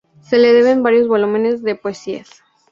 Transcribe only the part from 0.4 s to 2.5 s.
deben varios volúmenes de poesías.